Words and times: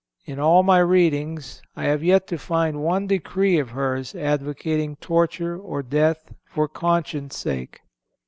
In 0.25 0.39
all 0.39 0.63
my 0.63 0.79
readings 0.79 1.61
I 1.75 1.83
have 1.83 2.03
yet 2.03 2.25
to 2.29 2.39
find 2.39 2.81
one 2.81 3.05
decree 3.05 3.59
of 3.59 3.69
hers 3.69 4.15
advocating 4.15 4.95
torture 4.95 5.59
or 5.59 5.83
death 5.83 6.33
for 6.47 6.67
conscience' 6.67 7.37
sake. 7.37 7.81